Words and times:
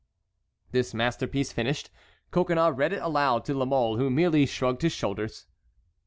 This 0.71 0.95
masterpiece 0.95 1.51
finished, 1.53 1.91
Coconnas 2.31 2.73
read 2.75 2.91
it 2.91 3.03
aloud 3.03 3.45
to 3.45 3.53
La 3.53 3.65
Mole, 3.65 3.97
who 3.97 4.09
merely 4.09 4.47
shrugged 4.47 4.81
his 4.81 4.93
shoulders. 4.93 5.45